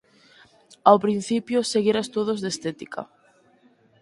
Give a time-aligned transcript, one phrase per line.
[0.89, 3.01] Ao principio seguira estudos de estética.